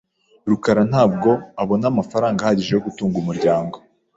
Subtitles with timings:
[0.49, 1.29] rukara ntabwo
[1.61, 3.75] abona amafaranga ahagije yo gutunga umuryango.